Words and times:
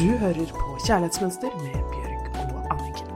Du 0.00 0.14
hører 0.16 0.48
på 0.56 0.78
Kjærlighetsmønster 0.86 1.52
med 1.60 1.74
Bjørg 1.92 2.36
og 2.40 2.60
Anniken. 2.72 3.08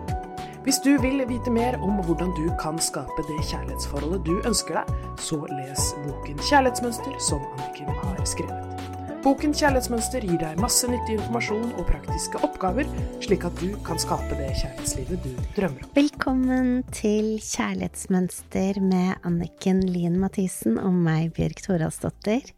Hvis 0.66 0.82
du 0.84 0.90
vil 1.00 1.22
vite 1.24 1.48
mer 1.48 1.78
om 1.80 2.02
hvordan 2.04 2.32
du 2.36 2.42
kan 2.60 2.76
skape 2.76 3.22
det 3.24 3.38
kjærlighetsforholdet 3.48 4.26
du 4.26 4.34
ønsker 4.44 4.76
deg, 4.76 4.90
så 5.16 5.38
les 5.48 5.86
boken 6.02 6.42
Kjærlighetsmønster 6.44 7.14
som 7.24 7.40
Anniken 7.54 7.88
har 8.02 8.18
skrevet. 8.28 8.82
Boken 9.24 9.56
Kjærlighetsmønster 9.56 10.26
gir 10.28 10.36
deg 10.42 10.60
masse 10.60 10.90
nyttig 10.90 11.14
informasjon 11.16 11.70
og 11.70 11.86
praktiske 11.88 12.42
oppgaver, 12.44 12.90
slik 13.24 13.46
at 13.48 13.62
du 13.62 13.70
kan 13.86 14.02
skape 14.02 14.36
det 14.36 14.50
kjærlighetslivet 14.50 15.24
du 15.24 15.30
drømmer 15.56 15.86
om. 15.86 15.94
Velkommen 15.96 16.68
til 16.92 17.30
Kjærlighetsmønster 17.46 18.82
med 18.84 19.24
Anniken 19.24 19.80
Lien 19.88 20.20
Mathisen 20.20 20.76
og 20.82 20.92
meg, 20.92 21.32
Bjørg 21.38 21.64
Thoralsdottir. 21.64 22.52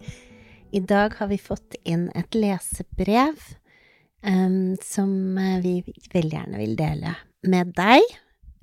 I 0.75 0.83
dag 0.83 1.15
har 1.21 1.31
vi 1.31 1.39
fått 1.39 1.79
inn 1.87 2.09
et 2.19 2.35
lesebrev 2.35 3.39
som 4.83 5.39
eh, 5.39 5.61
vi 5.63 5.75
veldig 6.13 6.35
gjerne 6.35 6.59
vil 6.59 6.77
dele 6.79 7.15
med 7.47 7.75
deg. 7.77 8.03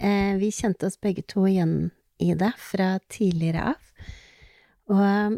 Uh, 0.03 0.35
vi 0.41 0.51
kjente 0.51 0.89
oss 0.89 0.99
begge 0.99 1.23
to 1.29 1.45
igjen 1.47 1.91
i 2.19 2.33
det 2.35 2.51
fra 2.59 2.97
tidligere 3.11 3.69
av. 3.71 4.09
Og 4.91 5.37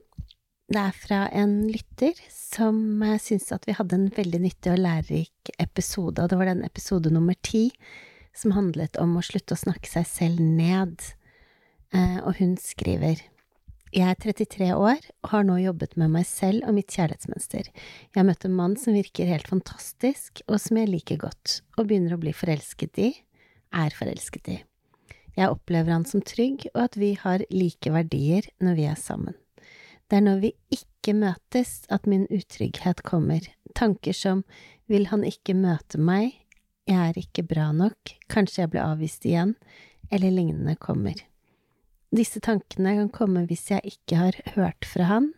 det 0.74 0.82
er 0.82 0.96
fra 0.98 1.20
en 1.30 1.54
lytter 1.70 2.18
som 2.34 3.04
uh, 3.04 3.20
syntes 3.22 3.54
at 3.54 3.68
vi 3.70 3.76
hadde 3.78 4.00
en 4.00 4.08
veldig 4.16 4.42
nyttig 4.48 4.74
og 4.74 4.82
lærerik 4.82 5.54
episode, 5.60 6.24
og 6.24 6.32
det 6.32 6.40
var 6.40 6.50
den 6.50 6.66
episode 6.66 7.14
nummer 7.14 7.38
ti 7.46 7.68
som 8.36 8.56
handlet 8.56 8.98
om 8.98 9.14
å 9.20 9.24
slutte 9.24 9.54
å 9.54 9.62
snakke 9.62 9.88
seg 9.88 10.10
selv 10.10 10.42
ned. 10.44 10.98
Og 11.96 12.34
hun 12.42 12.58
skriver 12.60 13.22
jeg 13.96 14.12
er 14.12 14.18
33 14.20 14.66
år 14.76 15.06
og 15.24 15.30
har 15.32 15.46
nå 15.48 15.56
jobbet 15.62 15.94
med 16.00 16.12
meg 16.12 16.26
selv 16.28 16.66
og 16.68 16.76
mitt 16.76 16.92
kjærlighetsmønster. 16.92 17.70
Jeg 17.72 18.18
har 18.18 18.28
møtt 18.28 18.44
en 18.48 18.56
mann 18.58 18.76
som 18.80 18.96
virker 18.96 19.30
helt 19.30 19.48
fantastisk, 19.48 20.42
og 20.52 20.60
som 20.60 20.80
jeg 20.82 20.92
liker 20.92 21.22
godt, 21.22 21.62
og 21.78 21.88
begynner 21.88 22.18
å 22.18 22.20
bli 22.20 22.34
forelsket 22.36 23.00
i, 23.00 23.10
er 23.72 23.96
forelsket 23.96 24.50
i. 24.52 24.58
Jeg 25.36 25.52
opplever 25.52 25.96
han 25.96 26.04
som 26.08 26.24
trygg, 26.24 26.68
og 26.74 26.82
at 26.90 26.98
vi 27.00 27.14
har 27.22 27.44
like 27.52 27.92
verdier 27.92 28.48
når 28.64 28.80
vi 28.80 28.88
er 28.92 29.00
sammen. 29.00 29.38
Det 30.12 30.20
er 30.20 30.26
når 30.28 30.42
vi 30.44 30.52
ikke 30.76 31.16
møtes 31.16 31.86
at 31.94 32.08
min 32.10 32.28
utrygghet 32.28 33.04
kommer, 33.08 33.48
tanker 33.80 34.16
som 34.16 34.44
vil 34.92 35.08
han 35.10 35.24
ikke 35.28 35.56
møte 35.58 36.02
meg, 36.02 36.36
jeg 36.86 37.00
er 37.00 37.18
ikke 37.18 37.48
bra 37.48 37.72
nok, 37.74 38.12
kanskje 38.30 38.66
jeg 38.66 38.74
ble 38.76 38.84
avvist 38.84 39.24
igjen, 39.26 39.56
eller 40.12 40.36
lignende 40.36 40.76
kommer. 40.78 41.18
Disse 42.16 42.40
tankene 42.40 42.94
kan 42.96 43.10
komme 43.12 43.42
hvis 43.50 43.66
jeg 43.74 43.84
ikke 43.90 44.16
har 44.16 44.36
hørt 44.54 44.86
fra 44.88 45.08
han, 45.10 45.34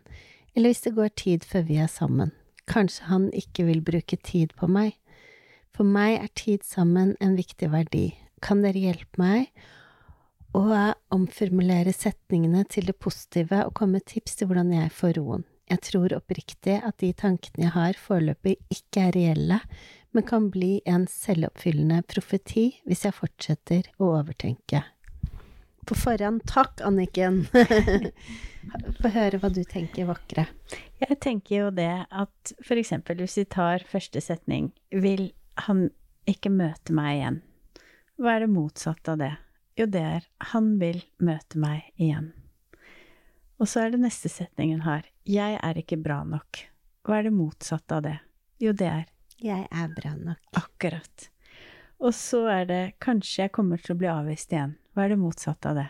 eller 0.54 0.70
hvis 0.70 0.84
det 0.86 0.94
går 0.98 1.10
tid 1.18 1.46
før 1.48 1.64
vi 1.66 1.80
er 1.82 1.90
sammen. 1.90 2.34
Kanskje 2.70 3.08
han 3.08 3.24
ikke 3.34 3.66
vil 3.66 3.80
bruke 3.82 4.20
tid 4.22 4.54
på 4.60 4.68
meg. 4.70 4.92
For 5.74 5.88
meg 5.88 6.20
er 6.20 6.30
tid 6.38 6.66
sammen 6.68 7.16
en 7.24 7.38
viktig 7.38 7.72
verdi. 7.74 8.12
Kan 8.46 8.62
dere 8.62 8.84
hjelpe 8.84 9.18
meg 9.18 9.48
å 10.54 10.66
omformulere 11.16 11.94
setningene 11.96 12.62
til 12.70 12.92
det 12.92 12.98
positive 13.02 13.64
og 13.66 13.74
komme 13.78 13.98
med 13.98 14.06
tips 14.12 14.38
til 14.38 14.52
hvordan 14.52 14.76
jeg 14.76 14.94
får 14.94 15.18
roen? 15.18 15.48
Jeg 15.72 15.82
tror 15.88 16.14
oppriktig 16.20 16.78
at 16.78 17.00
de 17.02 17.10
tankene 17.18 17.66
jeg 17.66 17.74
har 17.74 17.98
foreløpig 18.00 18.54
ikke 18.76 19.08
er 19.08 19.18
reelle, 19.18 19.58
men 20.14 20.28
kan 20.30 20.52
bli 20.54 20.78
en 20.86 21.10
selvoppfyllende 21.10 22.04
profeti 22.06 22.68
hvis 22.86 23.08
jeg 23.08 23.18
fortsetter 23.18 23.90
å 23.98 24.14
overtenke 24.20 24.84
på 25.88 25.96
forhånd. 25.96 26.44
Takk, 26.50 26.82
Anniken. 26.86 27.46
Få 29.02 29.12
høre 29.14 29.40
hva 29.40 29.50
du 29.54 29.62
tenker, 29.64 30.10
vakre. 30.10 30.48
Jeg 31.00 31.20
tenker 31.24 31.56
jo 31.56 31.70
det 31.72 31.92
at 32.12 32.54
eksempel 32.74 33.22
hvis 33.24 33.38
vi 33.40 33.46
tar 33.58 33.86
første 33.88 34.22
setning, 34.24 34.72
vil 34.92 35.30
han 35.68 35.88
ikke 36.28 36.52
møte 36.52 36.96
meg 36.96 37.20
igjen? 37.20 37.40
Hva 38.18 38.36
er 38.36 38.44
det 38.44 38.52
motsatte 38.52 39.14
av 39.14 39.22
det? 39.22 39.34
Jo, 39.78 39.86
det 39.94 40.02
er 40.02 40.28
han 40.52 40.74
vil 40.82 41.04
møte 41.22 41.60
meg 41.62 41.86
igjen. 42.02 42.32
Og 43.62 43.70
så 43.70 43.86
er 43.86 43.94
det 43.94 44.02
neste 44.02 44.30
setningen 44.30 44.84
her. 44.86 45.06
Jeg 45.26 45.58
er 45.64 45.80
ikke 45.80 46.00
bra 46.02 46.24
nok. 46.28 46.66
Hva 47.08 47.20
er 47.20 47.30
det 47.30 47.38
motsatte 47.38 47.98
av 47.98 48.04
det? 48.06 48.18
Jo, 48.62 48.74
det 48.74 48.90
er 48.90 49.06
Jeg 49.38 49.68
er 49.70 49.90
bra 49.94 50.16
nok. 50.18 50.42
Akkurat. 50.58 51.30
Og 52.02 52.14
så 52.14 52.44
er 52.50 52.66
det 52.70 52.82
kanskje 53.02 53.44
jeg 53.44 53.54
kommer 53.54 53.82
til 53.82 53.94
å 53.94 54.00
bli 54.02 54.10
avvist 54.10 54.54
igjen. 54.54 54.76
Hva 54.98 55.04
er 55.06 55.12
det 55.14 55.20
motsatte 55.22 55.70
av 55.70 55.76
det? 55.78 55.90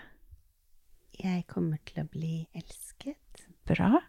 Jeg 1.16 1.45
kommer 1.47 1.79
til 1.88 2.01
å 2.01 2.09
bli 2.12 2.41
elsket. 2.51 3.45
Bra. 3.63 4.01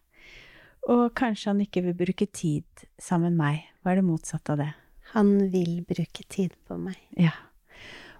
Og 0.90 1.04
kanskje 1.14 1.52
han 1.52 1.60
ikke 1.62 1.84
vil 1.84 1.94
bruke 2.00 2.26
tid 2.34 2.82
sammen 2.98 3.36
med 3.36 3.38
meg. 3.38 3.68
Hva 3.78 3.92
er 3.92 4.00
det 4.00 4.08
motsatte 4.08 4.56
av 4.56 4.58
det? 4.58 4.72
Han 5.12 5.30
vil 5.52 5.84
bruke 5.86 6.26
tid 6.26 6.56
på 6.66 6.80
meg. 6.82 6.98
Ja. 7.14 7.30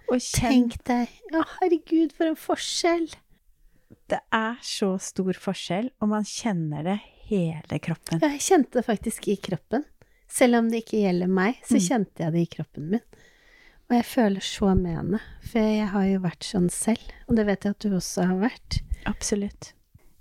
Og 0.07 0.23
kjenn... 0.23 0.69
Tenk 0.71 0.77
deg 0.87 1.35
Å, 1.35 1.43
herregud, 1.57 2.15
for 2.15 2.31
en 2.31 2.39
forskjell! 2.39 3.09
Det 4.07 4.21
er 4.39 4.63
så 4.63 4.93
stor 5.03 5.35
forskjell, 5.35 5.91
og 5.99 6.13
man 6.15 6.23
kjenner 6.23 6.87
det 6.87 6.97
hele 7.27 7.81
kroppen. 7.83 8.23
Ja, 8.23 8.31
jeg 8.37 8.45
kjente 8.47 8.79
det 8.79 8.87
faktisk 8.87 9.27
i 9.27 9.35
kroppen. 9.35 9.83
Selv 10.31 10.63
om 10.63 10.71
det 10.71 10.85
ikke 10.85 11.03
gjelder 11.03 11.27
meg, 11.27 11.59
så 11.67 11.75
mm. 11.75 11.83
kjente 11.91 12.23
jeg 12.23 12.37
det 12.37 12.47
i 12.47 12.51
kroppen 12.55 12.87
min. 12.95 13.03
Og 13.89 13.95
jeg 13.97 14.05
føler 14.05 14.45
så 14.45 14.75
med 14.77 14.93
henne, 14.99 15.19
for 15.49 15.65
jeg 15.65 15.89
har 15.89 16.05
jo 16.05 16.21
vært 16.21 16.45
sånn 16.45 16.69
selv, 16.69 17.09
og 17.25 17.39
det 17.39 17.45
vet 17.47 17.65
jeg 17.65 17.73
at 17.73 17.85
du 17.85 17.95
også 17.97 18.27
har 18.29 18.41
vært. 18.43 18.81
Absolutt. 19.09 19.71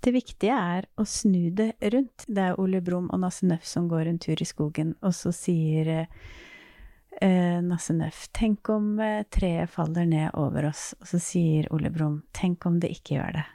Det 0.00 0.14
viktige 0.14 0.56
er 0.56 0.86
å 0.96 1.04
snu 1.04 1.50
det 1.52 1.74
rundt. 1.92 2.24
Det 2.24 2.44
er 2.46 2.60
Ole 2.62 2.80
Brumm 2.84 3.10
og 3.12 3.20
Nasse 3.20 3.44
Nøff 3.44 3.66
som 3.68 3.90
går 3.90 4.08
en 4.08 4.20
tur 4.22 4.40
i 4.40 4.46
skogen, 4.48 4.94
og 5.04 5.12
så 5.12 5.34
sier 5.36 5.90
eh, 5.98 7.58
Nasse 7.66 7.96
Nøff 7.98 8.28
Tenk 8.32 8.70
om 8.72 8.94
eh, 9.04 9.26
treet 9.28 9.68
faller 9.74 10.08
ned 10.08 10.30
over 10.38 10.70
oss. 10.70 10.94
Og 11.02 11.10
så 11.12 11.20
sier 11.20 11.68
Ole 11.74 11.92
Brumm 11.92 12.22
Tenk 12.32 12.64
om 12.70 12.78
det 12.80 12.94
ikke 12.94 13.18
gjør 13.18 13.40
det. 13.40 13.46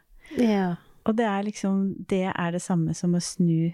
Ja. 0.43 0.67
Og 1.07 1.17
det 1.17 1.25
er 1.27 1.47
liksom 1.47 1.79
Det 2.09 2.27
er 2.29 2.53
det 2.53 2.61
samme 2.63 2.93
som 2.95 3.15
å 3.15 3.23
snu 3.23 3.73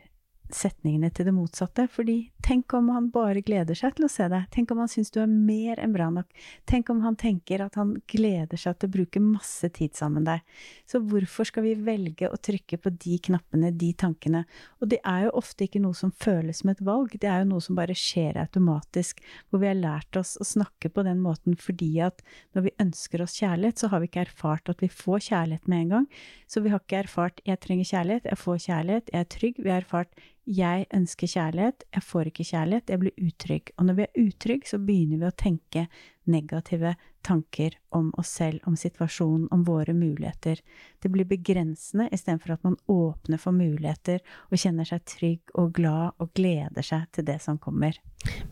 setningene 0.53 1.09
til 1.13 1.27
det 1.29 1.33
motsatte. 1.35 1.85
Fordi 1.91 2.17
tenk 2.45 2.73
om 2.77 2.89
han 2.93 3.09
bare 3.13 3.43
gleder 3.45 3.77
seg 3.77 3.95
til 3.97 4.07
å 4.07 4.11
se 4.11 4.27
deg. 4.31 4.47
Tenk 4.53 4.73
om 4.73 4.81
han 4.83 4.91
syns 4.91 5.11
du 5.13 5.21
er 5.23 5.29
mer 5.29 5.81
enn 5.81 5.93
bra 5.95 6.09
nok. 6.13 6.27
Tenk 6.69 6.89
om 6.93 7.01
han 7.05 7.17
tenker 7.19 7.63
at 7.65 7.77
han 7.79 7.95
gleder 8.09 8.59
seg 8.59 8.77
til 8.79 8.89
å 8.89 8.95
bruke 8.97 9.23
masse 9.23 9.69
tid 9.75 9.95
sammen 9.97 10.23
med 10.23 10.29
deg. 10.31 10.57
Så 10.89 11.01
hvorfor 11.05 11.47
skal 11.47 11.65
vi 11.67 11.75
velge 11.77 12.29
å 12.29 12.39
trykke 12.39 12.79
på 12.81 12.93
de 12.95 13.19
knappene, 13.29 13.71
de 13.71 13.91
tankene? 13.93 14.43
Og 14.81 14.89
det 14.91 15.01
er 15.07 15.27
jo 15.27 15.35
ofte 15.39 15.67
ikke 15.67 15.81
noe 15.83 15.97
som 15.97 16.11
føles 16.11 16.63
som 16.63 16.73
et 16.73 16.81
valg, 16.85 17.13
det 17.19 17.29
er 17.29 17.43
jo 17.43 17.51
noe 17.53 17.63
som 17.63 17.77
bare 17.77 17.95
skjer 17.97 18.39
automatisk. 18.41 19.21
Hvor 19.49 19.63
vi 19.63 19.69
har 19.69 19.79
lært 19.79 20.19
oss 20.19 20.35
å 20.41 20.47
snakke 20.47 20.91
på 20.93 21.05
den 21.07 21.21
måten 21.23 21.57
fordi 21.59 21.91
at 22.03 22.23
når 22.57 22.67
vi 22.67 22.75
ønsker 22.81 23.23
oss 23.23 23.37
kjærlighet, 23.39 23.79
så 23.79 23.91
har 23.91 24.01
vi 24.01 24.09
ikke 24.09 24.25
erfart 24.25 24.71
at 24.71 24.83
vi 24.83 24.91
får 24.91 25.29
kjærlighet 25.29 25.69
med 25.69 25.85
en 25.85 25.95
gang. 25.95 26.09
Så 26.49 26.63
vi 26.65 26.73
har 26.73 26.81
ikke 26.81 27.03
erfart 27.03 27.41
'jeg 27.45 27.59
trenger 27.59 27.85
kjærlighet', 27.85 28.25
'jeg 28.25 28.37
får 28.37 28.57
kjærlighet', 28.67 29.09
'jeg 29.11 29.19
er 29.19 29.31
trygg'. 29.35 29.63
Vi 29.63 29.69
har 29.69 29.81
erfart 29.81 30.13
jeg 30.49 30.87
ønsker 30.95 31.29
kjærlighet, 31.29 31.83
jeg 31.93 32.03
får 32.03 32.29
ikke 32.31 32.45
kjærlighet, 32.47 32.89
jeg 32.89 33.01
blir 33.03 33.21
utrygg. 33.21 33.71
Og 33.77 33.85
når 33.85 33.97
vi 33.97 34.05
er 34.05 34.21
utrygge, 34.23 34.69
så 34.71 34.79
begynner 34.81 35.21
vi 35.21 35.27
å 35.27 35.37
tenke 35.37 35.83
negative 36.29 36.95
tanker 37.25 37.75
om 37.93 38.07
oss 38.17 38.31
selv, 38.39 38.63
om 38.69 38.77
situasjonen, 38.77 39.47
om 39.53 39.63
våre 39.67 39.93
muligheter. 39.93 40.61
Det 41.01 41.11
blir 41.13 41.27
begrensende 41.29 42.07
istedenfor 42.15 42.55
at 42.55 42.65
man 42.65 42.77
åpner 42.89 43.41
for 43.41 43.53
muligheter 43.53 44.23
og 44.49 44.61
kjenner 44.61 44.89
seg 44.89 45.03
trygg 45.09 45.53
og 45.53 45.73
glad 45.77 46.17
og 46.17 46.31
gleder 46.37 46.85
seg 46.85 47.05
til 47.13 47.27
det 47.29 47.39
som 47.43 47.59
kommer. 47.61 47.99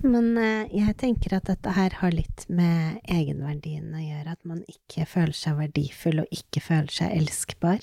Men 0.03 0.35
eh, 0.37 0.69
jeg 0.77 0.97
tenker 1.01 1.37
at 1.37 1.49
dette 1.49 1.73
her 1.77 1.97
har 2.01 2.13
litt 2.13 2.45
med 2.49 3.01
egenverdien 3.09 3.89
å 3.89 4.03
gjøre, 4.03 4.37
at 4.37 4.45
man 4.45 4.61
ikke 4.69 5.07
føler 5.09 5.37
seg 5.37 5.57
verdifull 5.63 6.21
og 6.23 6.37
ikke 6.41 6.63
føler 6.63 6.93
seg 6.99 7.17
elskbar 7.17 7.81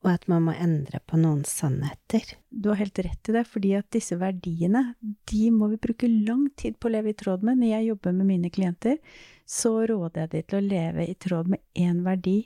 og 0.00 0.08
at 0.14 0.24
man 0.32 0.46
må 0.46 0.54
endre 0.56 1.00
på 1.04 1.18
noen 1.20 1.42
sannheter. 1.44 2.24
Du 2.48 2.70
har 2.70 2.80
helt 2.80 2.98
rett 3.04 3.28
i 3.28 3.34
det, 3.36 3.42
fordi 3.48 3.74
at 3.76 3.90
disse 3.92 4.16
verdiene, 4.20 4.94
de 5.28 5.50
må 5.52 5.68
vi 5.74 5.80
bruke 5.82 6.08
lang 6.08 6.46
tid 6.56 6.78
på 6.80 6.88
å 6.88 6.94
leve 6.94 7.12
i 7.12 7.18
tråd 7.20 7.44
med. 7.44 7.60
Når 7.60 7.72
jeg 7.74 7.88
jobber 7.90 8.16
med 8.16 8.30
mine 8.30 8.52
klienter, 8.52 8.96
så 9.44 9.74
råder 9.90 10.24
jeg 10.24 10.32
dem 10.32 10.46
til 10.48 10.60
å 10.60 10.68
leve 10.70 11.04
i 11.04 11.16
tråd 11.20 11.52
med 11.52 11.64
én 11.76 12.00
verdi 12.06 12.38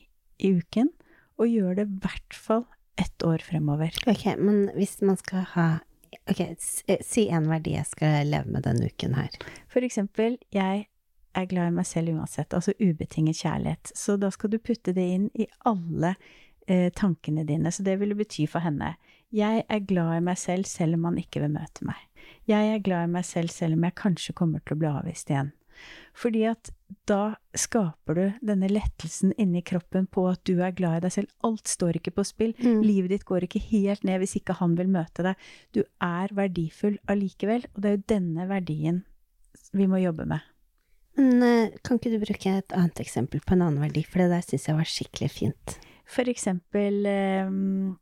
i 0.43 0.51
uken, 0.59 0.91
og 1.39 1.51
gjøre 1.51 1.77
det 1.79 1.87
i 1.87 2.01
hvert 2.03 2.39
fall 2.39 2.65
ett 2.99 3.27
år 3.27 3.43
fremover. 3.43 3.95
Ok, 4.11 4.27
men 4.39 4.69
hvis 4.75 5.01
man 5.03 5.19
skal 5.21 5.51
ha 5.57 5.69
Ok, 6.31 6.41
eh, 6.41 7.01
si 7.03 7.25
en 7.29 7.49
verdi 7.51 7.73
jeg 7.75 7.89
skal 7.91 8.29
leve 8.31 8.47
med 8.55 8.63
denne 8.65 8.87
uken 8.87 9.17
her. 9.19 9.35
For 9.69 9.85
eksempel, 9.85 10.39
jeg 10.55 10.87
er 11.35 11.49
glad 11.51 11.73
i 11.73 11.75
meg 11.75 11.89
selv 11.91 12.15
uansett, 12.15 12.55
altså 12.55 12.73
ubetinget 12.79 13.41
kjærlighet. 13.43 13.91
Så 13.99 14.15
da 14.17 14.31
skal 14.33 14.55
du 14.55 14.61
putte 14.63 14.95
det 14.97 15.05
inn 15.17 15.27
i 15.35 15.49
alle 15.67 16.15
eh, 16.67 16.91
tankene 16.95 17.45
dine. 17.49 17.73
Så 17.73 17.85
det 17.87 17.99
ville 18.01 18.17
bety 18.19 18.47
for 18.51 18.65
henne 18.65 18.95
jeg 19.35 19.65
er 19.67 19.83
glad 19.83 20.13
i 20.15 20.23
meg 20.23 20.39
selv 20.39 20.69
selv 20.71 20.95
om 20.95 21.09
han 21.09 21.19
ikke 21.19 21.43
vil 21.43 21.55
møte 21.57 21.87
meg. 21.89 21.99
Jeg 22.47 22.71
er 22.71 22.83
glad 22.85 23.09
i 23.09 23.13
meg 23.17 23.27
selv 23.27 23.51
selv 23.51 23.75
om 23.75 23.87
jeg 23.87 23.99
kanskje 23.99 24.35
kommer 24.39 24.63
til 24.63 24.77
å 24.77 24.81
bli 24.83 24.91
avvist 24.91 25.33
igjen. 25.33 25.51
Fordi 26.15 26.45
at 26.47 26.71
da 27.11 27.35
skaper 27.59 28.15
du 28.19 28.47
denne 28.47 28.69
lettelsen 28.71 29.33
inni 29.41 29.65
kroppen 29.67 30.07
på 30.07 30.29
at 30.31 30.45
du 30.47 30.63
er 30.63 30.77
glad 30.77 31.01
i 31.01 31.05
deg 31.07 31.15
selv. 31.17 31.33
Alt 31.47 31.67
står 31.73 31.99
ikke 31.99 32.15
på 32.15 32.25
spill. 32.29 32.55
Mm. 32.63 32.85
Livet 32.87 33.11
ditt 33.11 33.27
går 33.27 33.49
ikke 33.49 33.63
helt 33.73 34.07
ned 34.07 34.23
hvis 34.23 34.37
ikke 34.39 34.57
han 34.61 34.77
vil 34.79 34.93
møte 34.95 35.27
deg. 35.27 35.49
Du 35.75 35.83
er 35.83 36.35
verdifull 36.37 37.01
allikevel, 37.11 37.67
og 37.75 37.83
det 37.83 37.91
er 37.91 37.99
jo 37.99 38.09
denne 38.15 38.47
verdien 38.51 39.03
vi 39.75 39.89
må 39.91 39.99
jobbe 39.99 40.29
med. 40.31 40.47
Men 41.19 41.43
eh, 41.47 41.75
kan 41.83 41.99
ikke 41.99 42.15
du 42.15 42.21
bruke 42.23 42.55
et 42.61 42.75
annet 42.75 43.03
eksempel 43.03 43.43
på 43.43 43.55
en 43.55 43.67
annen 43.67 43.83
verdi, 43.83 44.07
for 44.07 44.23
det 44.23 44.31
der 44.31 44.47
syns 44.47 44.69
jeg 44.71 44.79
var 44.79 44.91
skikkelig 44.91 45.31
fint. 45.35 45.77
For 46.05 46.29
eksempel 46.29 47.07
um, 47.09 47.95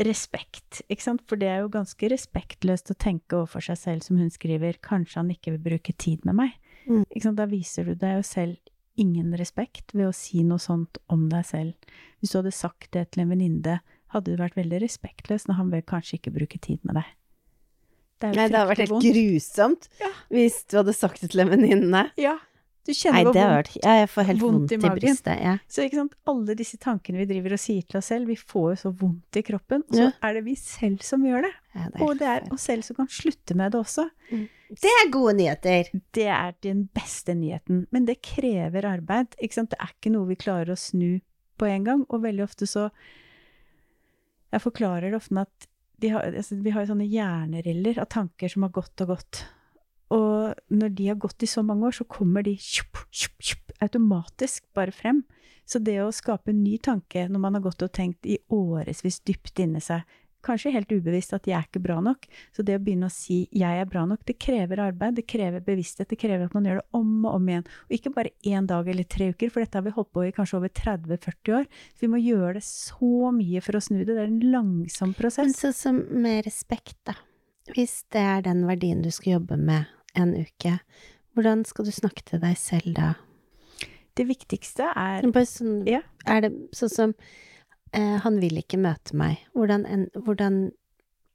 respekt, 0.00 0.80
ikke 0.88 1.04
sant, 1.04 1.22
for 1.28 1.40
det 1.40 1.50
er 1.50 1.62
jo 1.62 1.70
ganske 1.72 2.08
respektløst 2.12 2.92
å 2.92 2.96
tenke 3.00 3.36
overfor 3.36 3.64
seg 3.68 3.78
selv, 3.80 4.04
som 4.06 4.18
hun 4.20 4.32
skriver, 4.32 4.78
kanskje 4.84 5.20
han 5.20 5.32
ikke 5.34 5.54
vil 5.56 5.64
bruke 5.72 5.94
tid 6.00 6.24
med 6.28 6.38
meg. 6.40 6.56
Mm. 6.86 7.04
Ikke 7.10 7.26
sant, 7.26 7.40
da 7.40 7.48
viser 7.50 7.90
du 7.90 7.94
deg 8.00 8.20
jo 8.20 8.26
selv 8.26 9.00
ingen 9.00 9.32
respekt 9.38 9.94
ved 9.94 10.08
å 10.08 10.16
si 10.16 10.42
noe 10.44 10.60
sånt 10.60 10.98
om 11.12 11.28
deg 11.30 11.46
selv. 11.48 11.92
Hvis 12.20 12.32
du 12.32 12.40
hadde 12.40 12.56
sagt 12.56 12.90
det 12.96 13.06
til 13.12 13.24
en 13.24 13.32
venninne, 13.32 13.80
hadde 14.10 14.32
du 14.34 14.40
vært 14.40 14.58
veldig 14.58 14.80
respektløs 14.82 15.46
når 15.48 15.60
han 15.60 15.72
vil 15.74 15.84
kanskje 15.86 16.18
ikke 16.18 16.34
bruke 16.34 16.58
tid 16.62 16.80
med 16.82 16.98
deg. 16.98 17.16
Det 18.20 18.32
Nei, 18.36 18.48
det 18.50 18.58
hadde 18.58 18.68
vært 18.68 18.82
helt 18.82 18.92
vondt. 18.92 19.06
grusomt 19.06 19.86
Ja. 20.00 20.10
hvis 20.28 20.58
du 20.68 20.76
hadde 20.80 20.92
sagt 20.96 21.22
det 21.22 21.30
til 21.32 21.40
en 21.44 21.52
venninne. 21.54 22.02
Ja, 22.20 22.34
du 22.86 22.90
Nei, 22.90 22.96
kjenner 22.96 23.26
hvor 23.26 23.34
det 23.36 23.42
har 23.44 23.56
vært 23.58 23.74
Ja, 23.82 23.94
jeg 24.00 24.08
får 24.10 24.26
helt 24.30 24.40
vondt 24.40 24.58
vondt, 24.60 24.72
i 24.72 24.78
i, 24.78 24.92
brystet. 24.96 25.40
Ja. 25.44 25.54
Så 25.68 25.84
ikke 25.84 25.98
sant, 26.00 26.14
alle 26.32 26.54
disse 26.56 26.78
tankene 26.80 27.20
vi 27.20 27.26
driver 27.28 27.52
og 27.56 27.60
sier 27.60 27.82
til 27.86 27.98
oss 28.00 28.08
selv, 28.10 28.30
vi 28.30 28.36
får 28.40 28.68
jo 28.72 28.78
så 28.80 28.92
vondt 29.02 29.36
i 29.36 29.42
kroppen, 29.46 29.84
og 29.84 29.94
så 29.98 30.06
Ja. 30.06 30.12
er 30.28 30.34
det 30.34 30.44
vi 30.44 30.54
selv 30.56 31.02
som 31.04 31.22
gjør 31.22 31.42
det. 31.42 31.52
Ja, 31.74 31.88
det 31.92 32.00
Og 32.02 32.18
det 32.18 32.26
er 32.26 32.48
oss 32.52 32.62
selv 32.62 32.82
som 32.82 32.96
kan 32.96 33.06
slutte 33.06 33.54
med 33.54 33.72
det 33.72 33.80
også. 33.80 34.08
Det 34.30 34.90
er 35.02 35.10
gode 35.10 35.34
nyheter! 35.36 35.90
Det 36.12 36.26
er 36.26 36.54
den 36.62 36.88
beste 36.94 37.34
nyheten. 37.34 37.86
Men 37.90 38.06
det 38.06 38.22
krever 38.22 38.84
arbeid. 38.86 39.34
Ikke 39.42 39.54
sant? 39.54 39.70
Det 39.70 39.78
er 39.80 39.90
ikke 39.92 40.12
noe 40.14 40.26
vi 40.26 40.36
klarer 40.36 40.70
å 40.70 40.78
snu 40.78 41.20
på 41.58 41.66
en 41.66 41.84
gang. 41.84 42.06
Og 42.08 42.22
veldig 42.22 42.44
ofte 42.46 42.66
så 42.66 42.90
Jeg 44.52 44.60
forklarer 44.62 45.10
det 45.10 45.14
ofte 45.20 45.34
med 45.34 45.46
at 45.46 45.66
har, 46.10 46.22
altså, 46.32 46.56
vi 46.62 46.70
har 46.70 46.84
jo 46.86 46.94
sånne 46.94 47.06
hjerneriller 47.10 47.98
av 48.00 48.08
tanker 48.08 48.48
som 48.48 48.62
har 48.62 48.70
gått 48.70 49.00
og 49.04 49.12
gått. 49.12 49.44
Og 50.10 50.54
når 50.74 50.94
de 50.98 51.10
har 51.12 51.20
gått 51.22 51.44
i 51.46 51.50
så 51.50 51.62
mange 51.62 51.86
år, 51.86 51.94
så 52.00 52.06
kommer 52.10 52.42
de 52.46 52.56
kjup, 52.58 53.04
kjup, 53.14 53.36
kjup, 53.38 53.74
automatisk 53.80 54.66
bare 54.74 54.94
frem. 54.94 55.22
Så 55.64 55.78
det 55.78 56.00
å 56.02 56.10
skape 56.14 56.50
en 56.50 56.64
ny 56.64 56.78
tanke 56.82 57.28
når 57.30 57.42
man 57.42 57.56
har 57.56 57.62
gått 57.68 57.84
og 57.86 57.92
tenkt 57.94 58.26
i 58.26 58.40
årevis 58.50 59.20
dypt 59.22 59.62
inni 59.62 59.82
seg, 59.84 60.02
kanskje 60.44 60.72
helt 60.72 60.92
ubevisst 60.92 61.34
at 61.36 61.46
'jeg 61.46 61.56
er 61.56 61.66
ikke 61.68 61.82
bra 61.84 62.00
nok', 62.00 62.26
så 62.56 62.64
det 62.64 62.78
å 62.78 62.82
begynne 62.82 63.06
å 63.06 63.12
si 63.12 63.48
'jeg 63.52 63.80
er 63.80 63.84
bra 63.84 64.06
nok', 64.06 64.24
det 64.24 64.38
krever 64.38 64.78
arbeid, 64.78 65.14
det 65.16 65.26
krever 65.26 65.60
bevissthet, 65.60 66.08
det 66.08 66.18
krever 66.18 66.44
at 66.44 66.54
man 66.54 66.64
gjør 66.64 66.80
det 66.80 66.88
om 66.94 67.26
og 67.26 67.34
om 67.34 67.46
igjen. 67.46 67.66
Og 67.90 67.92
ikke 67.98 68.14
bare 68.14 68.30
én 68.44 68.66
dag 68.66 68.88
eller 68.88 69.04
tre 69.04 69.32
uker, 69.32 69.50
for 69.50 69.60
dette 69.60 69.74
har 69.74 69.82
vi 69.82 69.90
holdt 69.90 70.12
på 70.12 70.26
i 70.26 70.32
kanskje 70.32 70.56
over 70.56 70.68
30-40 70.68 71.52
år. 71.52 71.66
Så 71.94 72.00
vi 72.00 72.08
må 72.08 72.16
gjøre 72.16 72.54
det 72.54 72.64
så 72.64 73.30
mye 73.32 73.60
for 73.60 73.72
å 73.72 73.82
snu 73.82 73.98
det. 74.04 74.16
Det 74.16 74.18
er 74.18 74.32
en 74.32 74.40
langsom 74.40 75.08
Men 75.08 75.14
prosess. 75.14 75.56
sånn 75.56 75.74
som 75.74 76.22
med 76.22 76.44
respekt, 76.46 76.96
da. 77.04 77.14
Hvis 77.74 78.04
det 78.10 78.20
er 78.20 78.42
den 78.42 78.66
verdien 78.66 79.02
du 79.02 79.10
skal 79.10 79.34
jobbe 79.34 79.56
med 79.58 79.86
en 80.18 80.34
uke, 80.36 80.78
hvordan 81.36 81.64
skal 81.68 81.86
du 81.86 81.92
snakke 81.94 82.24
til 82.26 82.42
deg 82.42 82.58
selv 82.58 82.94
da? 82.96 83.12
Det 84.18 84.26
viktigste 84.26 84.90
er 84.98 85.24
Bare 85.30 85.48
sånn, 85.48 85.84
Ja. 85.88 86.02
Er 86.26 86.42
det 86.44 86.50
sånn 86.76 86.92
som 86.92 87.14
eh, 87.94 88.18
Han 88.24 88.40
vil 88.42 88.58
ikke 88.60 88.80
møte 88.80 89.16
meg. 89.16 89.38
Hvordan, 89.54 89.86
en, 89.86 90.08
hvordan 90.14 90.72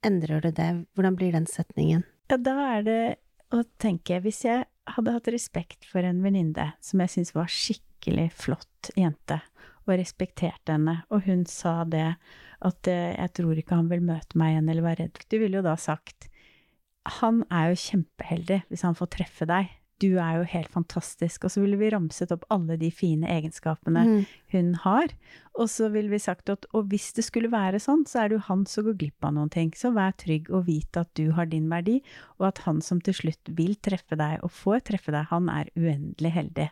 endrer 0.05 0.43
du 0.43 0.51
det? 0.51 0.69
Hvordan 0.93 1.15
blir 1.17 1.33
den 1.33 1.47
setningen? 1.49 2.03
Ja, 2.29 2.37
da 2.37 2.55
er 2.75 2.85
det 2.85 3.01
å 3.55 3.63
tenke 3.81 4.19
Hvis 4.21 4.43
jeg 4.45 4.67
hadde 4.91 5.15
hatt 5.15 5.31
respekt 5.33 5.87
for 5.89 6.05
en 6.05 6.21
venninne 6.21 6.73
som 6.83 7.01
jeg 7.01 7.15
syns 7.15 7.33
var 7.33 7.49
skikkelig 7.49 8.27
flott 8.37 8.91
jente, 8.93 9.39
og 9.85 9.99
respekterte 9.99 10.75
henne, 10.75 10.99
og 11.13 11.25
hun 11.25 11.43
sa 11.49 11.83
det 11.85 12.15
at 12.65 12.87
eh, 12.89 13.13
'jeg 13.13 13.33
tror 13.37 13.57
ikke 13.57 13.77
han 13.77 13.89
vil 13.89 14.01
møte 14.01 14.37
meg 14.37 14.55
igjen', 14.55 14.69
eller 14.69 14.85
var 14.85 14.95
redd 14.97 15.19
Du 15.29 15.37
ville 15.37 15.57
jo 15.57 15.65
da 15.65 15.75
sagt 15.75 16.29
'han 17.05 17.43
er 17.51 17.69
jo 17.71 17.75
kjempeheldig 17.75 18.63
hvis 18.69 18.81
han 18.81 18.95
får 18.95 19.09
treffe 19.09 19.45
deg'. 19.47 19.69
Du 19.97 20.17
er 20.19 20.39
jo 20.39 20.43
helt 20.43 20.67
fantastisk. 20.67 21.45
Og 21.45 21.51
så 21.51 21.61
ville 21.61 21.77
vi 21.79 21.89
ramset 21.89 22.29
opp 22.31 22.43
alle 22.51 22.75
de 22.77 22.89
fine 22.91 23.23
egenskapene 23.31 24.03
Mm. 24.05 24.25
hun 24.51 24.73
har. 24.83 25.07
Og 25.57 25.69
så 25.69 25.89
ville 25.89 26.09
vi 26.09 26.17
sagt 26.19 26.49
at 26.49 26.65
og 26.73 26.89
hvis 26.89 27.13
det 27.15 27.23
skulle 27.23 27.49
være 27.49 27.79
sånn, 27.79 28.03
så 28.05 28.25
er 28.25 28.27
det 28.29 28.35
jo 28.35 28.47
han 28.49 28.65
som 28.65 28.83
går 28.83 28.97
glipp 28.97 29.23
av 29.23 29.33
noen 29.33 29.49
ting. 29.49 29.71
Så 29.71 29.93
vær 29.93 30.11
trygg 30.17 30.49
og 30.49 30.65
vite 30.65 30.99
at 30.99 31.13
du 31.13 31.31
har 31.31 31.45
din 31.45 31.69
verdi, 31.69 32.01
og 32.39 32.47
at 32.47 32.57
han 32.65 32.81
som 32.81 32.99
til 32.99 33.13
slutt 33.13 33.55
vil 33.55 33.75
treffe 33.75 34.17
deg 34.17 34.43
og 34.43 34.51
får 34.51 34.81
treffe 34.83 35.11
deg, 35.13 35.27
han 35.27 35.47
er 35.47 35.69
uendelig 35.77 36.31
heldig. 36.31 36.69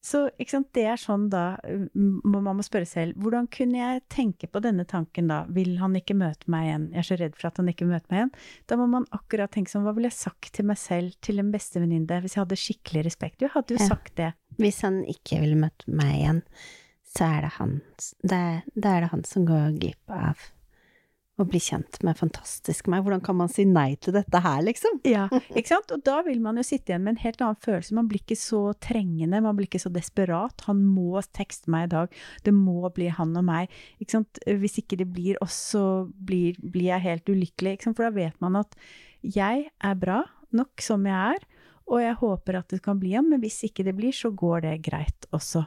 Så 0.00 0.22
sant, 0.48 0.68
det 0.72 0.86
er 0.88 0.96
sånn 0.96 1.26
da 1.28 1.58
man 1.94 2.46
må 2.56 2.62
spørre 2.64 2.88
selv, 2.88 3.18
hvordan 3.20 3.46
kunne 3.52 3.76
jeg 3.82 4.02
tenke 4.08 4.48
på 4.48 4.62
denne 4.64 4.86
tanken 4.88 5.28
da? 5.28 5.42
Vil 5.52 5.74
han 5.80 5.92
ikke 5.98 6.16
møte 6.16 6.48
meg 6.52 6.68
igjen? 6.70 6.86
Jeg 6.94 7.02
er 7.02 7.08
så 7.10 7.18
redd 7.20 7.36
for 7.36 7.50
at 7.50 7.60
han 7.60 7.68
ikke 7.68 7.88
møter 7.88 8.08
meg 8.08 8.22
igjen. 8.22 8.32
Da 8.72 8.78
må 8.80 8.86
man 8.88 9.04
akkurat 9.12 9.52
tenke 9.52 9.72
sånn, 9.72 9.84
hva 9.84 9.92
ville 9.96 10.08
jeg 10.08 10.16
sagt 10.16 10.52
til 10.56 10.64
meg 10.70 10.80
selv, 10.80 11.12
til 11.20 11.42
en 11.42 11.50
bestevenninne, 11.52 12.20
hvis 12.24 12.36
jeg 12.38 12.44
hadde 12.46 12.60
skikkelig 12.62 13.04
respekt? 13.10 13.44
Jo, 13.44 13.50
hadde 13.52 13.76
jo 13.76 13.82
Ja. 13.82 13.90
sagt 13.92 14.14
det. 14.16 14.30
Hvis 14.56 14.80
han 14.86 15.02
ikke 15.04 15.40
ville 15.44 15.60
møte 15.60 15.84
meg 15.92 16.14
igjen, 16.16 16.42
så 17.04 17.26
er 17.36 17.40
det 17.42 17.52
han 17.58 17.76
det 18.22 18.62
det 18.74 18.86
er 18.86 19.00
det 19.04 19.10
han 19.12 19.24
som 19.24 19.44
går 19.44 19.76
glipp 19.80 20.10
av 20.16 20.38
å 21.42 21.48
bli 21.48 21.60
kjent 21.62 21.98
med 22.06 22.18
fantastisk 22.18 22.90
meg. 22.90 23.04
Hvordan 23.04 23.22
kan 23.24 23.38
man 23.38 23.50
si 23.52 23.64
nei 23.68 23.94
til 24.02 24.14
dette 24.16 24.42
her, 24.44 24.62
liksom? 24.66 25.00
Ja, 25.10 25.26
ikke 25.30 25.72
sant? 25.72 25.92
Og 25.94 26.02
da 26.06 26.20
vil 26.26 26.40
man 26.44 26.60
jo 26.60 26.64
sitte 26.66 26.92
igjen 26.92 27.04
med 27.06 27.16
en 27.16 27.22
helt 27.24 27.42
annen 27.44 27.60
følelse. 27.64 27.96
Man 27.96 28.08
blir 28.10 28.22
ikke 28.22 28.38
så 28.38 28.62
trengende, 28.82 29.42
man 29.44 29.58
blir 29.58 29.70
ikke 29.70 29.82
så 29.82 29.92
desperat. 29.94 30.66
Han 30.68 30.82
må 30.86 31.20
tekste 31.36 31.72
meg 31.72 31.88
i 31.88 31.92
dag. 31.94 32.18
Det 32.46 32.54
må 32.56 32.84
bli 32.94 33.10
han 33.14 33.36
og 33.38 33.46
meg. 33.48 33.72
Ikke 33.98 34.18
sant? 34.18 34.42
Hvis 34.46 34.80
ikke 34.82 35.00
det 35.00 35.08
blir 35.12 35.40
oss, 35.44 35.58
så 35.74 35.84
blir, 36.14 36.58
blir 36.60 36.90
jeg 36.92 37.06
helt 37.08 37.32
ulykkelig. 37.32 37.76
Ikke 37.76 37.90
sant? 37.90 37.98
For 37.98 38.08
da 38.08 38.14
vet 38.16 38.38
man 38.44 38.60
at 38.60 38.76
jeg 39.20 39.68
er 39.68 39.98
bra 40.00 40.22
nok 40.56 40.82
som 40.82 41.04
jeg 41.06 41.36
er, 41.36 41.44
og 41.90 42.02
jeg 42.02 42.16
håper 42.20 42.60
at 42.60 42.72
det 42.72 42.80
kan 42.84 42.98
bli 43.00 43.16
han, 43.16 43.28
men 43.30 43.42
hvis 43.42 43.64
ikke 43.66 43.84
det 43.86 43.96
blir, 43.98 44.14
så 44.14 44.30
går 44.30 44.66
det 44.66 44.74
greit 44.86 45.26
også. 45.34 45.64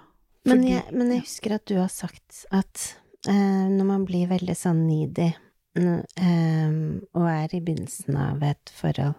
Men 0.48 0.64
jeg, 0.68 0.84
men 0.92 1.12
jeg 1.12 1.24
husker 1.24 1.56
at 1.56 1.66
du 1.70 1.78
har 1.80 1.92
sagt 1.92 2.44
at 2.52 2.84
eh, 3.32 3.66
når 3.72 3.88
man 3.88 4.06
blir 4.08 4.28
veldig 4.32 4.56
sånn 4.58 4.84
needy 4.88 5.30
eh, 5.78 6.74
og 7.14 7.28
er 7.30 7.56
i 7.56 7.62
begynnelsen 7.62 8.18
av 8.20 8.44
et 8.46 8.74
forhold 8.74 9.16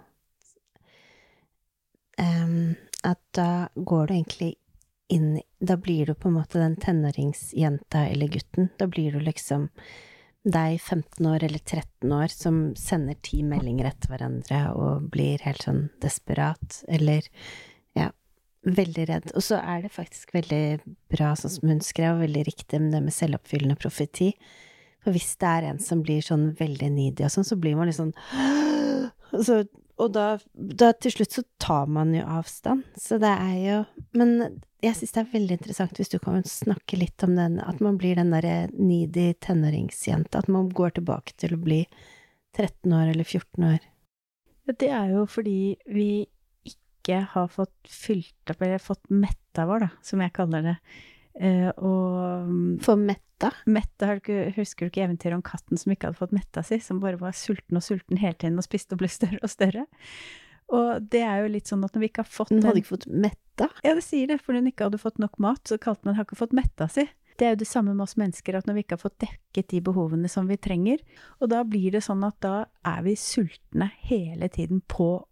Um, 2.19 2.75
At 3.03 3.21
da 3.35 3.69
går 3.75 4.07
du 4.07 4.15
egentlig 4.15 4.55
inn 5.13 5.41
Da 5.61 5.77
blir 5.77 6.07
du 6.07 6.15
på 6.15 6.31
en 6.31 6.39
måte 6.39 6.61
den 6.61 6.77
tenåringsjenta 6.81 8.07
eller 8.09 8.29
gutten. 8.29 8.71
Da 8.79 8.87
blir 8.87 9.13
du 9.13 9.21
liksom 9.21 9.69
deg 10.45 10.77
15 10.81 11.27
år 11.27 11.45
eller 11.45 11.59
13 11.59 12.13
år 12.13 12.29
som 12.29 12.59
sender 12.77 13.17
ti 13.25 13.43
meldinger 13.43 13.89
etter 13.89 14.13
hverandre 14.13 14.59
og 14.77 15.07
blir 15.13 15.41
helt 15.41 15.65
sånn 15.65 15.87
desperat, 16.05 16.83
eller 16.85 17.25
ja, 17.97 18.11
veldig 18.69 19.07
redd. 19.09 19.31
Og 19.33 19.47
så 19.47 19.57
er 19.63 19.87
det 19.87 19.95
faktisk 19.95 20.35
veldig 20.37 20.83
bra, 21.15 21.33
sånn 21.33 21.55
som 21.55 21.73
hun 21.73 21.81
skrev, 21.81 22.19
og 22.19 22.27
veldig 22.27 22.45
riktig 22.45 22.83
med 22.83 22.93
det 22.93 23.01
med 23.07 23.17
selvoppfyllende 23.17 23.79
profeti. 23.81 24.35
For 25.05 25.15
hvis 25.15 25.35
det 25.41 25.51
er 25.51 25.71
en 25.71 25.81
som 25.83 26.03
blir 26.05 26.25
sånn 26.25 26.51
veldig 26.59 26.91
needy 26.95 27.27
og 27.27 27.33
sånn, 27.35 27.47
så 27.47 27.59
blir 27.61 27.77
man 27.77 27.91
litt 27.91 27.99
sånn 28.01 28.15
så, 29.47 29.63
Og 30.01 30.13
da, 30.15 30.27
da 30.55 30.93
til 30.97 31.13
slutt 31.15 31.37
så 31.37 31.45
tar 31.63 31.91
man 31.93 32.15
jo 32.17 32.25
avstand. 32.25 32.87
Så 32.99 33.21
det 33.23 33.31
er 33.31 33.59
jo 33.61 33.81
Men 34.17 34.37
jeg 34.85 34.99
syns 34.99 35.15
det 35.15 35.23
er 35.23 35.33
veldig 35.33 35.59
interessant 35.61 36.01
hvis 36.01 36.13
du 36.13 36.19
kan 36.21 36.45
snakke 36.49 36.99
litt 37.01 37.23
om 37.25 37.37
den, 37.39 37.57
at 37.63 37.81
man 37.85 37.97
blir 38.01 38.19
den 38.19 38.35
derre 38.35 38.69
needy 38.77 39.31
tenåringsjenta. 39.41 40.43
At 40.43 40.51
man 40.53 40.69
går 40.77 40.99
tilbake 40.99 41.37
til 41.41 41.57
å 41.57 41.61
bli 41.61 41.85
13 42.55 42.93
år 42.93 43.15
eller 43.15 43.25
14 43.25 43.65
år. 43.65 43.87
Det 44.73 44.91
er 44.93 45.15
jo 45.15 45.25
fordi 45.29 45.77
vi 45.89 46.27
ikke 46.69 47.23
har 47.35 47.49
fått 47.53 47.91
fylt 47.91 48.53
opp, 48.53 48.61
eller 48.61 48.81
fått 48.81 49.11
metta 49.13 49.67
vår, 49.69 49.87
da, 49.87 49.91
som 50.05 50.23
jeg 50.25 50.33
kaller 50.37 50.65
det. 50.65 50.77
Eh, 51.41 51.71
og 51.77 52.47
mm, 52.49 52.81
For 52.85 52.97
metta. 53.01 53.51
metta, 53.67 54.13
husker 54.57 54.87
du 54.87 54.93
ikke 54.93 55.05
eventyret 55.09 55.35
om 55.35 55.43
katten 55.45 55.77
som 55.81 55.93
ikke 55.93 56.09
hadde 56.11 56.21
fått 56.21 56.33
metta 56.37 56.63
si, 56.65 56.79
som 56.81 57.01
bare 57.03 57.19
var 57.21 57.35
sulten 57.37 57.77
og 57.81 57.83
sulten 57.85 58.21
hele 58.23 58.37
tiden 58.39 58.61
og 58.61 58.65
spiste 58.67 58.95
og 58.95 59.03
ble 59.03 59.11
større 59.11 59.41
og 59.43 59.51
større? 59.51 59.87
Og 60.73 61.03
det 61.13 61.21
er 61.27 61.43
jo 61.43 61.51
litt 61.53 61.69
sånn 61.69 61.83
at 61.85 61.93
når 61.93 62.01
vi 62.01 62.09
ikke 62.09 62.23
har 62.25 62.31
fått 62.31 62.49
den- 62.55 62.63
hadde 62.65 62.81
ikke 62.81 62.95
fått 62.97 63.11
metta. 63.11 63.69
Ja, 63.85 63.93
det 63.95 64.05
sier 64.07 64.31
det, 64.31 64.41
for 64.41 64.55
hun 64.57 64.67
ikke 64.71 64.87
hadde 64.87 65.03
fått 65.03 65.19
nok 65.21 65.37
mat, 65.43 65.61
så 65.69 65.77
kalte 65.79 66.07
man 66.09 66.15
har 66.17 66.25
ikke 66.25 66.39
fått 66.41 66.55
metta 66.57 66.89
si. 66.89 67.05
Det 67.37 67.47
er 67.47 67.51
jo 67.57 67.61
det 67.65 67.67
samme 67.69 67.93
med 67.95 68.05
oss 68.07 68.15
mennesker, 68.17 68.55
at 68.55 68.65
når 68.67 68.75
vi 68.79 68.83
ikke 68.85 68.95
har 68.95 69.03
fått 69.03 69.19
dekket 69.19 69.69
de 69.75 69.81
behovene 69.81 70.31
som 70.31 70.47
vi 70.47 70.57
trenger, 70.57 71.03
og 71.43 71.51
da 71.51 71.65
blir 71.67 71.91
det 71.91 72.05
sånn 72.07 72.23
at 72.25 72.39
da 72.41 72.67
er 72.87 73.03
vi 73.03 73.17
sultne 73.19 73.91
hele 74.07 74.49
tiden 74.49 74.81
på 74.87 75.25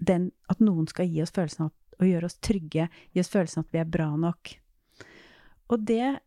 den, 0.00 0.30
at 0.48 0.58
noen 0.60 0.88
skal 0.88 1.06
gi 1.06 1.22
oss 1.22 1.30
følelsen 1.36 1.66
av 1.68 1.72
å 2.00 2.08
gjøre 2.08 2.24
oss 2.28 2.38
trygge, 2.44 2.88
gi 3.12 3.20
oss 3.20 3.30
følelsen 3.32 3.60
av 3.62 3.66
at 3.68 3.72
vi 3.76 3.78
er 3.82 3.84
bra 3.84 4.08
nok. 4.16 4.56
Og 5.72 5.82
det, 5.88 6.18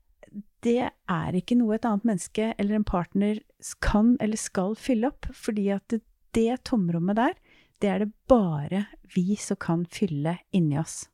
det 0.65 0.89
er 0.89 1.38
ikke 1.38 1.58
noe 1.60 1.77
et 1.77 1.88
annet 1.88 2.08
menneske 2.08 2.51
eller 2.58 2.79
en 2.79 2.88
partner 2.88 3.39
kan 3.84 4.15
eller 4.24 4.39
skal 4.39 4.75
fylle 4.79 5.12
opp, 5.12 5.29
fordi 5.36 5.69
at 5.75 5.86
det, 5.91 6.01
det 6.36 6.62
tomrommet 6.69 7.19
der, 7.19 7.39
det 7.79 7.89
er 7.89 8.03
det 8.03 8.12
bare 8.29 8.86
vi 9.15 9.38
som 9.39 9.60
kan 9.60 9.86
fylle 9.89 10.38
inni 10.55 10.77
oss. 10.79 11.08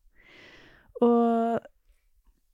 Og 1.03 1.61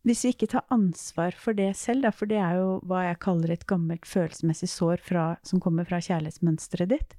hvis 0.08 0.24
vi 0.26 0.32
ikke 0.34 0.50
tar 0.50 0.66
ansvar 0.74 1.36
for 1.38 1.56
det 1.58 1.70
selv, 1.78 2.08
da, 2.08 2.12
for 2.16 2.30
det 2.30 2.40
er 2.42 2.58
jo 2.58 2.80
hva 2.90 3.06
jeg 3.06 3.22
kaller 3.22 3.54
et 3.54 3.68
gammelt 3.70 4.08
følelsesmessig 4.10 4.70
sår 4.72 5.04
fra, 5.06 5.26
som 5.46 5.62
kommer 5.62 5.86
fra 5.88 6.02
kjærlighetsmønsteret 6.02 6.90
ditt, 6.90 7.16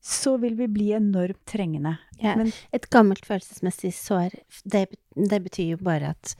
så 0.00 0.38
vil 0.40 0.56
vi 0.56 0.68
bli 0.72 0.88
enormt 0.96 1.42
trengende. 1.48 1.98
Ja, 2.22 2.32
Men 2.40 2.54
et 2.72 2.88
gammelt 2.92 3.26
følelsesmessig 3.28 3.92
sår, 3.98 4.38
det, 4.64 4.86
det 5.12 5.42
betyr 5.44 5.74
jo 5.74 5.82
bare 5.84 6.14
at 6.16 6.34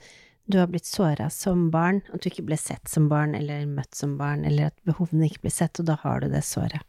du 0.45 0.57
har 0.59 0.69
blitt 0.71 0.87
såra 0.89 1.29
som 1.33 1.69
barn, 1.73 2.01
at 2.13 2.23
du 2.23 2.29
ikke 2.31 2.47
ble 2.47 2.57
sett 2.59 2.89
som 2.89 3.09
barn 3.11 3.35
eller 3.37 3.67
møtt 3.69 3.95
som 3.97 4.17
barn, 4.19 4.45
eller 4.47 4.71
at 4.71 4.79
behovene 4.87 5.27
ikke 5.29 5.45
ble 5.45 5.53
sett, 5.53 5.79
og 5.79 5.89
da 5.89 5.99
har 6.01 6.23
du 6.23 6.31
det 6.31 6.43
såret. 6.47 6.85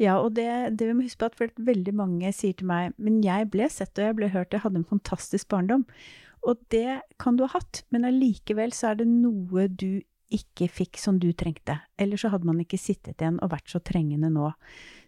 Ja, 0.00 0.16
og 0.16 0.32
det, 0.38 0.48
det 0.80 0.88
vi 0.88 0.96
må 0.96 1.04
huske 1.04 1.28
på 1.28 1.44
at 1.44 1.60
veldig 1.60 1.92
mange 1.92 2.30
sier 2.32 2.56
til 2.56 2.70
meg 2.70 2.94
men 2.96 3.18
jeg 3.20 3.50
ble 3.52 3.66
sett 3.68 3.98
og 3.98 4.06
jeg 4.06 4.16
ble 4.16 4.30
hørt, 4.32 4.54
jeg 4.54 4.64
hadde 4.64 4.80
en 4.80 4.92
fantastisk 4.94 5.50
barndom. 5.52 5.84
Og 6.40 6.56
det 6.72 7.02
kan 7.20 7.36
du 7.36 7.44
ha 7.44 7.52
hatt, 7.52 7.82
men 7.92 8.08
allikevel 8.08 8.72
så 8.72 8.92
er 8.92 9.02
det 9.02 9.10
noe 9.10 9.66
du 9.68 10.00
ikke 10.32 10.70
fikk 10.70 10.96
som 11.02 11.18
du 11.20 11.28
trengte. 11.36 11.76
Ellers 12.00 12.24
så 12.24 12.30
hadde 12.32 12.48
man 12.48 12.62
ikke 12.62 12.78
sittet 12.80 13.20
igjen 13.20 13.40
og 13.42 13.50
vært 13.52 13.68
så 13.72 13.80
trengende 13.84 14.30
nå. 14.32 14.52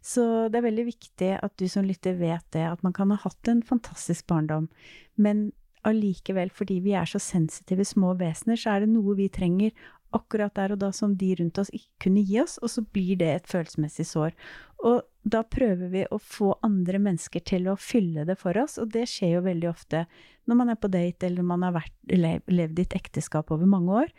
Så 0.04 0.50
det 0.50 0.60
er 0.60 0.66
veldig 0.66 0.86
viktig 0.90 1.30
at 1.38 1.54
du 1.62 1.68
som 1.70 1.86
lytter 1.86 2.18
vet 2.18 2.44
det, 2.52 2.66
at 2.66 2.82
man 2.84 2.92
kan 2.92 3.14
ha 3.14 3.20
hatt 3.22 3.48
en 3.48 3.62
fantastisk 3.64 4.26
barndom, 4.28 4.68
men 5.14 5.52
allikevel, 5.88 6.52
fordi 6.54 6.78
vi 6.84 6.94
er 6.98 7.08
så 7.08 7.20
sensitive 7.22 7.84
små 7.86 8.14
vesener, 8.20 8.58
så 8.58 8.76
er 8.76 8.84
det 8.84 8.92
noe 8.92 9.16
vi 9.18 9.28
trenger 9.32 9.72
akkurat 10.12 10.52
der 10.54 10.74
og 10.74 10.82
da 10.82 10.90
som 10.92 11.14
de 11.16 11.30
rundt 11.38 11.58
oss 11.62 11.72
ikke 11.72 12.06
kunne 12.06 12.24
gi 12.28 12.38
oss, 12.42 12.58
og 12.60 12.70
så 12.70 12.84
blir 12.84 13.16
det 13.22 13.30
et 13.32 13.48
følelsesmessig 13.48 14.06
sår. 14.10 14.36
Og 14.84 15.00
da 15.22 15.40
prøver 15.46 15.88
vi 15.92 16.04
å 16.10 16.18
få 16.20 16.52
andre 16.66 17.00
mennesker 17.02 17.44
til 17.48 17.70
å 17.70 17.78
fylle 17.80 18.26
det 18.28 18.36
for 18.40 18.58
oss, 18.60 18.78
og 18.82 18.92
det 18.92 19.06
skjer 19.10 19.38
jo 19.38 19.46
veldig 19.46 19.70
ofte 19.70 20.04
når 20.50 20.58
man 20.58 20.72
er 20.72 20.80
på 20.82 20.90
date 20.92 21.28
eller 21.28 21.46
man 21.46 21.64
har 21.64 21.76
vært, 21.78 21.94
levd 22.10 22.82
i 22.82 22.86
et 22.86 22.98
ekteskap 22.98 23.52
over 23.54 23.68
mange 23.70 24.02
år 24.02 24.16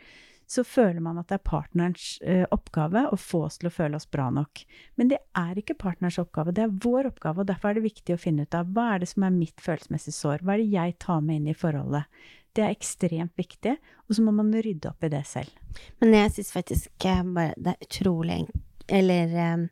så 0.54 0.64
føler 0.66 1.02
man 1.02 1.18
at 1.18 1.30
det 1.30 1.38
er 1.40 1.48
partnerens 1.48 2.06
eh, 2.22 2.44
oppgave 2.54 3.06
å 3.10 3.18
få 3.18 3.44
oss 3.48 3.58
til 3.58 3.70
å 3.70 3.74
føle 3.74 3.98
oss 3.98 4.06
bra 4.10 4.28
nok. 4.34 4.62
Men 5.00 5.10
det 5.10 5.18
er 5.38 5.58
ikke 5.58 5.76
partners 5.80 6.20
oppgave, 6.22 6.54
det 6.54 6.66
er 6.66 6.76
vår 6.84 7.10
oppgave, 7.10 7.42
og 7.42 7.50
derfor 7.50 7.72
er 7.72 7.78
det 7.78 7.88
viktig 7.88 8.14
å 8.14 8.20
finne 8.20 8.46
ut 8.46 8.56
av 8.56 8.70
hva 8.74 8.92
er 8.94 9.02
det 9.02 9.10
som 9.10 9.26
er 9.26 9.34
mitt 9.34 9.64
følelsesmessige 9.64 10.16
sår, 10.16 10.44
hva 10.44 10.54
er 10.54 10.62
det 10.62 10.72
jeg 10.72 10.96
tar 11.02 11.22
med 11.26 11.40
inn 11.40 11.52
i 11.52 11.58
forholdet. 11.58 12.24
Det 12.54 12.62
er 12.62 12.74
ekstremt 12.74 13.34
viktig, 13.40 13.74
og 14.06 14.14
så 14.14 14.22
må 14.22 14.34
man 14.36 14.52
rydde 14.54 14.92
opp 14.92 15.02
i 15.02 15.10
det 15.10 15.24
selv. 15.26 15.50
Men 15.98 16.14
jeg 16.14 16.36
syns 16.36 16.52
faktisk 16.54 17.06
bare 17.34 17.56
det 17.58 17.72
er 17.72 17.88
utrolig 17.88 18.44
Eller 18.86 19.32
eh, 19.34 19.64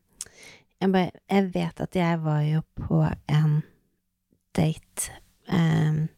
jeg, 0.83 0.91
bare, 0.91 1.13
jeg 1.31 1.53
vet 1.55 1.85
at 1.85 1.97
jeg 1.97 2.23
var 2.25 2.41
jo 2.43 2.65
på 2.81 3.05
en 3.31 3.61
date, 4.57 5.15
um, 5.47 6.09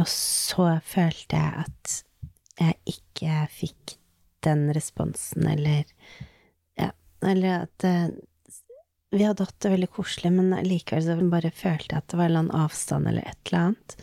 og 0.00 0.08
så 0.08 0.78
følte 0.80 1.36
jeg 1.36 1.66
at 1.66 1.98
jeg 2.62 2.96
ikke 2.96 3.38
fikk 3.52 3.96
den 4.46 4.68
responsen, 4.74 5.46
eller 5.46 5.84
Ja, 6.78 6.90
eller 7.22 7.66
at 7.66 7.86
uh, 7.86 8.10
vi 9.12 9.26
hadde 9.26 9.44
hatt 9.44 9.60
det 9.60 9.74
veldig 9.74 9.90
koselig, 9.92 10.32
men 10.32 10.54
likevel 10.64 11.04
så 11.04 11.16
bare 11.30 11.52
følte 11.52 11.92
jeg 11.92 12.00
at 12.00 12.08
det 12.08 12.18
var 12.18 12.24
en 12.24 12.30
eller 12.30 12.44
annen 12.46 12.62
avstand 12.64 13.10
eller 13.10 13.28
et 13.28 13.50
eller 13.50 13.66
annet. 13.66 13.96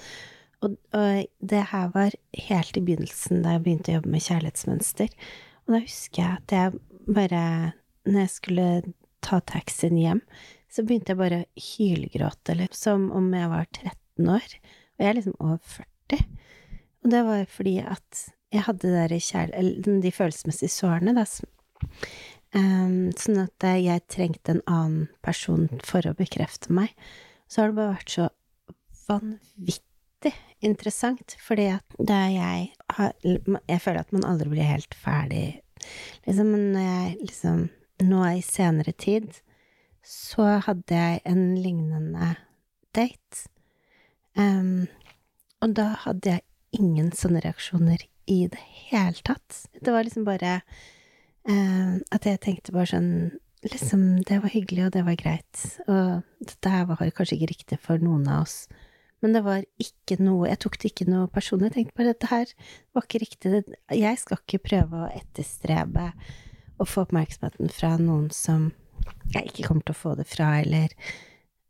Og, 0.60 0.76
og, 0.94 1.26
det 1.40 1.64
her 1.72 1.92
var 1.96 2.16
helt 2.50 2.78
i 2.78 2.84
begynnelsen, 2.84 3.42
da 3.44 3.56
jeg 3.56 3.64
begynte 3.66 3.94
å 3.94 3.98
jobbe 3.98 4.14
med 4.14 4.26
kjærlighetsmønster. 4.26 5.14
Og 5.66 5.76
da 5.76 5.82
husker 5.86 6.22
jeg 6.24 6.40
at 6.42 6.56
jeg 6.56 6.80
bare 7.10 7.44
Når 8.06 8.20
jeg 8.22 8.32
skulle 8.32 8.66
ta 9.26 9.40
taxien 9.44 9.98
hjem, 9.98 10.22
så 10.72 10.86
begynte 10.86 11.14
jeg 11.14 11.20
bare 11.20 11.40
å 11.42 11.64
hylgråte, 11.66 12.54
eller 12.54 12.70
som 12.76 13.10
om 13.16 13.28
jeg 13.34 13.50
var 13.52 13.66
13 13.74 14.30
år. 14.30 14.54
Og 14.56 15.04
jeg 15.04 15.10
er 15.10 15.18
liksom 15.18 15.36
over 15.40 15.60
40. 16.10 16.24
Og 17.04 17.12
det 17.14 17.24
var 17.28 17.44
fordi 17.50 17.76
at 17.82 18.22
jeg 18.54 18.66
hadde 18.66 18.94
der 18.94 19.14
de 20.02 20.12
følelsesmessige 20.12 20.74
sårene, 20.74 21.14
da. 21.18 21.26
Um, 22.50 23.12
sånn 23.14 23.44
at 23.44 23.66
jeg 23.78 24.02
trengte 24.10 24.56
en 24.56 24.64
annen 24.66 25.10
person 25.22 25.68
for 25.86 26.06
å 26.10 26.16
bekrefte 26.18 26.74
meg. 26.74 26.96
Så 27.50 27.62
har 27.62 27.70
det 27.70 27.78
bare 27.78 27.98
vært 28.00 28.16
så 28.16 28.30
vanvittig 29.10 30.34
interessant, 30.66 31.38
fordi 31.46 31.70
at 31.78 31.98
da 31.98 32.24
jeg 32.34 32.72
har 32.98 33.14
Jeg 33.22 33.82
føler 33.82 34.00
at 34.02 34.12
man 34.12 34.26
aldri 34.26 34.50
blir 34.50 34.66
helt 34.66 34.96
ferdig, 34.98 35.62
liksom, 36.26 36.50
men 36.52 36.72
når 36.74 36.88
jeg 36.88 37.18
liksom 37.22 37.70
Nå 38.00 38.24
i 38.32 38.42
senere 38.42 38.94
tid 38.96 39.34
så 40.10 40.46
hadde 40.64 40.96
jeg 40.96 41.20
en 41.28 41.58
lignende 41.60 42.30
date, 42.96 43.50
um, 44.40 44.88
og 45.60 45.74
da 45.76 45.90
hadde 46.06 46.38
jeg 46.38 46.46
ingen 46.80 47.12
sånne 47.12 47.44
reaksjoner 47.44 48.06
i 48.30 48.42
det 48.52 48.62
hele 48.90 49.26
tatt. 49.26 49.66
Det 49.82 49.94
var 49.94 50.06
liksom 50.06 50.26
bare 50.28 50.60
eh, 51.50 51.94
at 52.14 52.28
jeg 52.28 52.44
tenkte 52.46 52.76
bare 52.76 52.92
sånn 52.96 53.14
Liksom, 53.60 54.22
det 54.24 54.38
var 54.40 54.54
hyggelig, 54.54 54.86
og 54.86 54.94
det 54.96 55.02
var 55.04 55.18
greit. 55.20 55.64
Og 55.92 56.22
dette 56.40 56.72
her 56.72 56.86
var 56.88 57.02
kanskje 57.12 57.36
ikke 57.36 57.50
riktig 57.50 57.78
for 57.84 58.00
noen 58.00 58.24
av 58.32 58.46
oss. 58.46 58.70
Men 59.20 59.34
det 59.36 59.42
var 59.44 59.66
ikke 59.84 60.16
noe 60.24 60.48
Jeg 60.48 60.62
tok 60.64 60.78
det 60.80 60.94
ikke 60.94 61.10
noe 61.10 61.28
personlig. 61.28 61.68
Jeg 61.68 61.76
tenkte 61.76 61.98
bare 62.00 62.14
dette 62.14 62.30
her 62.32 62.54
var 62.96 63.04
ikke 63.04 63.20
riktig. 63.26 63.64
Jeg 63.92 64.22
skal 64.22 64.40
ikke 64.40 64.62
prøve 64.64 65.02
å 65.02 65.10
etterstrebe 65.12 66.06
å 66.80 66.88
få 66.88 67.04
oppmerksomheten 67.04 67.68
fra 67.76 67.98
noen 68.00 68.30
som 68.32 68.72
jeg 69.34 69.52
ikke 69.52 69.68
kommer 69.68 69.84
til 69.84 69.98
å 69.98 70.02
få 70.08 70.16
det 70.16 70.28
fra, 70.32 70.54
eller 70.62 70.96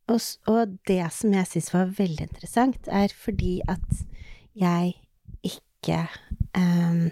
og, 0.10 0.22
og 0.50 0.78
det 0.90 1.02
som 1.14 1.34
jeg 1.34 1.50
syns 1.50 1.74
var 1.74 1.92
veldig 1.98 2.30
interessant, 2.30 2.88
er 2.90 3.14
fordi 3.14 3.60
at 3.70 4.06
jeg 4.58 4.96
ikke 5.80 6.04
um, 6.58 7.08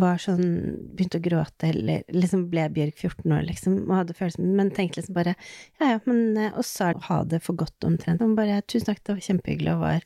var 0.00 0.20
sånn 0.20 0.48
Begynte 0.96 1.20
å 1.20 1.24
gråte, 1.24 1.70
eller 1.70 2.04
liksom 2.12 2.46
ble 2.52 2.66
Bjørg 2.74 2.98
14 2.98 3.32
år, 3.32 3.46
liksom, 3.48 3.78
og 3.86 3.94
hadde 4.00 4.16
følelsen 4.18 4.50
Men 4.58 4.72
tenkte 4.76 5.00
liksom 5.00 5.16
bare 5.16 5.36
Ja, 5.80 5.94
ja, 5.94 6.02
men 6.08 6.36
eh, 6.40 6.52
Og 6.56 6.66
sa 6.68 6.92
ha 7.08 7.22
det 7.24 7.42
for 7.44 7.58
godt 7.58 7.86
omtrent. 7.86 8.24
Og 8.24 8.36
bare 8.38 8.62
Tusen 8.68 8.90
takk, 8.90 9.02
det 9.04 9.16
var 9.16 9.24
kjempehyggelig, 9.28 9.72
og 9.74 9.84
var 9.84 10.04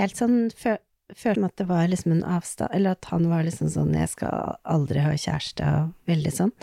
helt 0.00 0.20
sånn 0.20 0.38
fø, 0.56 0.76
Følte 1.14 1.50
at 1.50 1.58
det 1.60 1.68
var 1.68 1.88
liksom 1.90 2.14
en 2.16 2.24
avstand 2.36 2.74
Eller 2.74 2.96
at 2.96 3.10
han 3.12 3.28
var 3.30 3.44
liksom 3.46 3.70
sånn 3.72 3.94
Jeg 3.96 4.14
skal 4.16 4.56
aldri 4.76 5.04
ha 5.04 5.12
kjæreste, 5.14 5.68
og 5.68 6.10
veldig 6.10 6.32
sånn. 6.34 6.54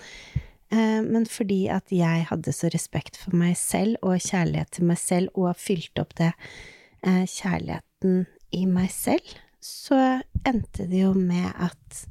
Eh, 0.71 0.99
men 1.03 1.27
fordi 1.29 1.65
at 1.73 1.91
jeg 1.93 2.27
hadde 2.29 2.55
så 2.55 2.71
respekt 2.73 3.19
for 3.19 3.35
meg 3.37 3.57
selv, 3.59 3.99
og 4.01 4.23
kjærlighet 4.23 4.71
til 4.77 4.87
meg 4.87 4.99
selv, 5.01 5.31
og 5.35 5.59
fylte 5.59 6.03
opp 6.03 6.15
det 6.19 6.31
eh, 6.31 7.25
kjærligheten 7.27 8.23
i 8.55 8.65
meg 8.67 8.89
selv, 8.93 9.35
så 9.61 10.21
endte 10.47 10.87
det 10.89 11.03
jo 11.03 11.13
med 11.13 11.51
at 11.61 12.03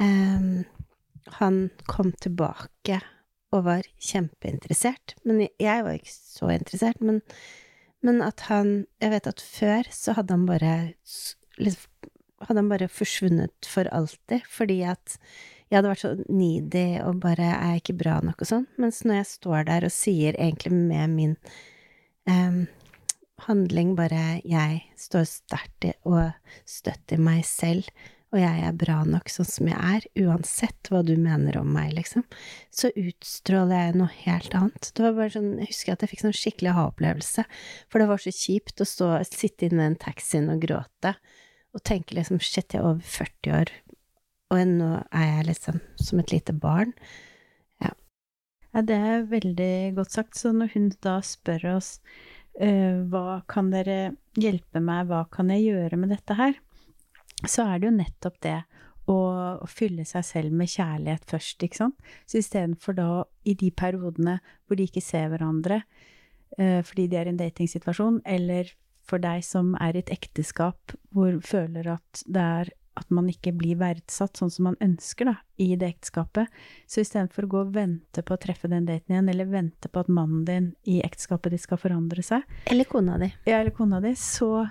um, 0.00 0.62
han 1.40 1.58
kom 1.86 2.12
tilbake 2.12 3.00
og 3.52 3.66
var 3.66 3.86
kjempeinteressert. 4.00 5.16
Men 5.26 5.44
jeg 5.60 5.84
var 5.84 5.98
ikke 5.98 6.14
så 6.14 6.50
interessert. 6.54 7.00
Men, 7.04 7.20
men, 8.00 8.22
at 8.22 8.46
han 8.48 8.86
Jeg 9.00 9.10
vet 9.10 9.26
at 9.26 9.40
før 9.40 9.90
så 9.92 10.16
hadde 10.16 10.36
han 10.36 10.46
bare 10.48 10.74
Hadde 12.40 12.56
han 12.56 12.70
bare 12.70 12.88
forsvunnet 12.88 13.68
for 13.68 13.88
alltid, 13.92 14.46
fordi 14.48 14.80
at 14.88 15.18
jeg 15.68 15.76
hadde 15.76 15.90
vært 15.90 16.02
så 16.02 16.14
needy 16.32 17.02
og 17.04 17.20
bare 17.20 17.50
er 17.52 17.76
ikke 17.78 17.98
bra 18.00 18.16
nok 18.24 18.40
og 18.40 18.48
sånn. 18.48 18.64
Mens 18.80 19.02
når 19.04 19.20
jeg 19.20 19.28
står 19.28 19.66
der 19.68 19.84
og 19.86 19.92
sier 19.92 20.38
egentlig 20.40 20.72
med 20.72 21.12
min 21.12 21.34
um, 22.24 22.64
handling, 23.46 23.94
bare 23.98 24.40
jeg 24.46 24.80
står 25.00 25.28
sterkt 25.28 25.90
og 26.08 26.32
støtter 26.68 27.20
meg 27.22 27.44
selv, 27.48 27.88
og 28.30 28.38
jeg 28.38 28.62
er 28.62 28.76
bra 28.78 29.00
nok 29.02 29.30
sånn 29.32 29.48
som 29.48 29.68
jeg 29.72 29.78
er, 29.96 30.04
uansett 30.22 30.90
hva 30.90 31.00
du 31.02 31.16
mener 31.18 31.58
om 31.58 31.70
meg, 31.74 31.96
liksom, 31.96 32.22
så 32.70 32.92
utstråler 32.94 33.88
jeg 33.88 33.96
noe 33.98 34.10
helt 34.20 34.54
annet. 34.54 34.92
Det 34.94 35.02
var 35.02 35.16
bare 35.16 35.34
sånn, 35.34 35.50
jeg 35.58 35.72
husker 35.72 35.96
at 35.96 36.04
jeg 36.04 36.12
fikk 36.12 36.24
sånn 36.24 36.36
skikkelig 36.38 36.76
ha-opplevelse, 36.76 37.46
for 37.90 38.02
det 38.02 38.08
var 38.12 38.22
så 38.22 38.34
kjipt 38.34 38.84
å 38.84 38.86
stå, 38.86 39.12
sitte 39.26 39.66
inne 39.66 39.82
i 39.82 39.88
den 39.88 39.98
taxien 40.04 40.50
og 40.52 40.62
gråte, 40.62 41.16
og 41.74 41.82
tenke 41.86 42.14
liksom 42.18 42.38
shit, 42.42 42.70
jeg 42.70 42.82
er 42.82 42.92
over 42.92 43.02
40 43.18 43.56
år, 43.58 43.74
og 44.50 44.62
nå 44.66 44.92
er 45.14 45.26
jeg 45.26 45.48
liksom 45.50 45.82
som 46.02 46.22
et 46.22 46.32
lite 46.34 46.54
barn. 46.54 46.94
Ja. 47.82 47.92
ja, 48.74 48.82
det 48.82 48.96
er 48.98 49.28
veldig 49.30 49.74
godt 49.98 50.16
sagt. 50.16 50.38
Så 50.38 50.50
når 50.54 50.72
hun 50.74 50.88
da 51.06 51.20
spør 51.22 51.68
oss 51.76 51.92
hva 52.58 53.40
kan 53.48 53.70
dere 53.72 54.12
hjelpe 54.36 54.82
meg, 54.84 55.06
hva 55.08 55.22
kan 55.32 55.48
jeg 55.54 55.70
gjøre 55.70 55.96
med 55.96 56.10
dette 56.12 56.34
her? 56.36 56.58
Så 57.46 57.64
er 57.64 57.80
det 57.80 57.88
jo 57.88 57.94
nettopp 57.96 58.40
det 58.44 58.58
å, 59.10 59.16
å 59.64 59.68
fylle 59.70 60.04
seg 60.08 60.26
selv 60.26 60.56
med 60.56 60.70
kjærlighet 60.70 61.26
først, 61.30 61.62
ikke 61.64 61.80
sant. 61.82 62.10
Så 62.28 62.40
istedenfor 62.40 62.96
da, 62.98 63.08
i 63.48 63.56
de 63.58 63.70
periodene 63.72 64.38
hvor 64.66 64.78
de 64.78 64.86
ikke 64.88 65.04
ser 65.04 65.30
hverandre 65.32 65.82
uh, 65.82 66.80
fordi 66.86 67.08
de 67.10 67.20
er 67.20 67.30
i 67.30 67.34
en 67.34 67.40
datingsituasjon, 67.40 68.20
eller 68.28 68.74
for 69.08 69.22
deg 69.22 69.42
som 69.46 69.72
er 69.82 69.96
i 69.96 70.04
et 70.04 70.12
ekteskap 70.14 70.94
hvor 71.14 71.40
føler 71.42 71.94
at 71.96 72.22
det 72.30 72.44
er 72.60 72.74
at 73.00 73.10
man 73.14 73.28
ikke 73.30 73.52
blir 73.56 73.78
verdsatt 73.80 74.38
sånn 74.38 74.52
som 74.52 74.68
man 74.70 74.78
ønsker 74.84 75.30
da, 75.30 75.36
i 75.60 75.72
det 75.80 75.88
ekteskapet. 75.94 76.50
Så 76.90 77.04
istedenfor 77.04 77.46
å 77.46 77.52
gå 77.54 77.62
og 77.64 77.72
vente 77.76 78.24
på 78.26 78.36
å 78.36 78.40
treffe 78.40 78.70
den 78.70 78.88
daten 78.88 79.14
igjen, 79.14 79.30
eller 79.32 79.50
vente 79.50 79.90
på 79.90 80.04
at 80.04 80.12
mannen 80.12 80.44
din 80.48 80.68
i 80.88 81.00
ekteskapet 81.04 81.54
ditt 81.54 81.64
skal 81.64 81.80
forandre 81.80 82.24
seg 82.24 82.44
Eller 82.70 82.88
kona 82.88 83.18
di. 83.20 83.30
Ja, 83.48 83.60
eller 83.60 83.74
kona 83.74 84.00
di. 84.04 84.14
Så, 84.18 84.66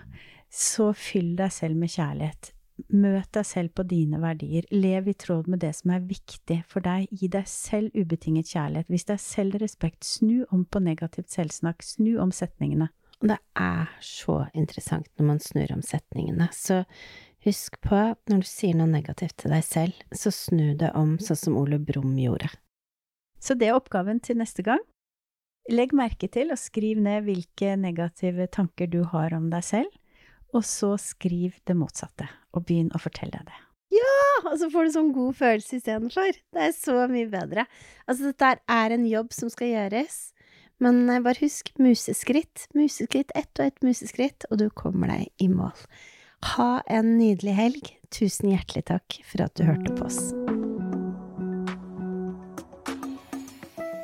så 0.49 0.91
fyll 0.97 1.35
deg 1.39 1.53
selv 1.55 1.79
med 1.79 1.93
kjærlighet. 1.93 2.53
Møt 2.95 3.27
deg 3.35 3.45
selv 3.45 3.73
på 3.75 3.83
dine 3.83 4.21
verdier. 4.21 4.67
Lev 4.71 5.09
i 5.11 5.17
tråd 5.19 5.49
med 5.51 5.59
det 5.63 5.73
som 5.75 5.91
er 5.95 6.05
viktig 6.07 6.61
for 6.69 6.85
deg. 6.85 7.09
Gi 7.11 7.27
deg 7.31 7.49
selv 7.51 7.95
ubetinget 7.97 8.53
kjærlighet. 8.53 8.87
Vis 8.91 9.07
deg 9.09 9.19
selv 9.23 9.59
respekt. 9.59 10.07
Snu 10.07 10.45
om 10.53 10.63
på 10.63 10.81
negativt 10.83 11.33
selvsnakk. 11.33 11.83
Snu 11.83 12.15
om 12.23 12.31
setningene. 12.35 12.89
Og 13.19 13.33
det 13.33 13.39
er 13.59 13.89
så 14.03 14.45
interessant 14.55 15.09
når 15.19 15.27
man 15.27 15.41
snur 15.43 15.73
om 15.75 15.81
setningene. 15.83 16.47
Så 16.55 16.85
husk 17.45 17.79
på 17.85 17.95
at 18.11 18.19
når 18.31 18.43
du 18.43 18.49
sier 18.49 18.75
noe 18.77 18.89
negativt 18.91 19.37
til 19.41 19.53
deg 19.53 19.63
selv, 19.65 20.03
så 20.11 20.31
snu 20.33 20.73
det 20.79 20.91
om 20.97 21.17
sånn 21.23 21.39
som 21.39 21.57
Ole 21.59 21.79
Brumm 21.79 22.17
gjorde. 22.19 22.51
Så 23.39 23.55
det 23.55 23.69
er 23.69 23.79
oppgaven 23.79 24.19
til 24.19 24.41
neste 24.41 24.65
gang. 24.65 24.81
Legg 25.69 25.93
merke 25.95 26.27
til 26.31 26.51
og 26.51 26.59
skriv 26.59 26.99
ned 26.99 27.27
hvilke 27.27 27.75
negative 27.79 28.49
tanker 28.51 28.89
du 28.91 29.03
har 29.11 29.35
om 29.37 29.51
deg 29.53 29.63
selv 29.63 29.97
og 30.55 30.65
så 30.65 30.95
skriv 31.01 31.57
det 31.67 31.75
motsatte, 31.77 32.27
og 32.55 32.65
begynn 32.67 32.91
å 32.95 33.01
fortelle 33.01 33.41
det. 33.45 33.57
Ja, 33.93 34.17
og 34.51 34.55
så 34.61 34.69
får 34.69 34.85
du 34.85 34.93
sånn 34.93 35.13
god 35.15 35.37
følelse 35.37 35.79
istedenfor. 35.79 36.37
Det 36.53 36.65
er 36.67 36.75
så 36.77 37.05
mye 37.09 37.29
bedre. 37.29 37.65
Altså, 38.05 38.29
dette 38.29 38.51
er 38.69 38.93
en 38.93 39.07
jobb 39.09 39.33
som 39.33 39.49
skal 39.53 39.71
gjøres, 39.71 40.19
men 40.83 41.01
eh, 41.09 41.21
bare 41.25 41.41
husk 41.41 41.71
museskritt, 41.81 42.67
museskritt, 42.77 43.33
ett 43.37 43.51
og 43.57 43.65
ett 43.65 43.81
museskritt, 43.85 44.45
og 44.49 44.61
du 44.61 44.69
kommer 44.69 45.11
deg 45.11 45.29
i 45.41 45.49
mål. 45.51 45.73
Ha 46.41 46.81
en 46.87 47.17
nydelig 47.17 47.53
helg. 47.55 47.95
Tusen 48.15 48.49
hjertelig 48.53 48.85
takk 48.89 49.19
for 49.27 49.43
at 49.45 49.55
du 49.59 49.65
hørte 49.67 49.93
på 49.97 50.07
oss. 50.07 50.19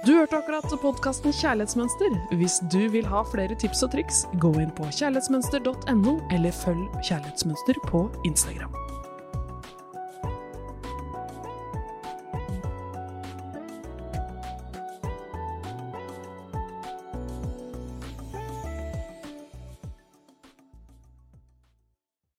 Du 0.06 0.12
hørte 0.14 0.38
akkurat 0.38 0.70
podkasten 0.84 1.34
Kjærlighetsmønster. 1.34 2.14
Hvis 2.38 2.60
du 2.70 2.84
vil 2.94 3.08
ha 3.10 3.24
flere 3.32 3.56
tips 3.58 3.82
og 3.88 3.96
triks, 3.96 4.26
gå 4.38 4.52
inn 4.62 4.70
på 4.78 4.86
kjærlighetsmønster.no, 4.92 6.18
eller 6.36 6.54
følg 6.54 6.86
Kjærlighetsmønster 7.02 7.80
på 7.90 8.06
Instagram. 8.30 8.76